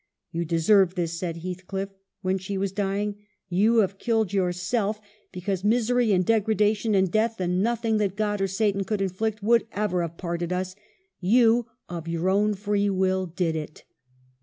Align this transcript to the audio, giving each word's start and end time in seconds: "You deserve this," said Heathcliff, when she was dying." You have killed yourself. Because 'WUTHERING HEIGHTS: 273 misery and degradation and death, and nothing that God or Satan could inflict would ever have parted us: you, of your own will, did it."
"You 0.31 0.45
deserve 0.45 0.95
this," 0.95 1.19
said 1.19 1.37
Heathcliff, 1.37 1.89
when 2.23 2.39
she 2.39 2.57
was 2.57 2.71
dying." 2.71 3.17
You 3.61 3.81
have 3.81 3.99
killed 3.99 4.33
yourself. 4.33 4.99
Because 5.31 5.61
'WUTHERING 5.63 6.09
HEIGHTS: 6.09 6.25
273 6.25 6.57
misery 6.57 6.95
and 6.95 6.95
degradation 6.95 6.95
and 6.95 7.11
death, 7.11 7.39
and 7.39 7.61
nothing 7.61 7.97
that 7.97 8.15
God 8.15 8.41
or 8.41 8.47
Satan 8.47 8.83
could 8.83 9.01
inflict 9.03 9.43
would 9.43 9.67
ever 9.71 10.01
have 10.01 10.17
parted 10.17 10.51
us: 10.51 10.75
you, 11.19 11.67
of 11.87 12.07
your 12.07 12.31
own 12.31 12.55
will, 12.65 13.27
did 13.27 13.55
it." 13.55 13.83